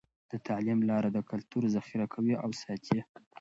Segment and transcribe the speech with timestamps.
[0.31, 2.99] د تعلیم لاره د کلتور ذخیره کوي او ساتي.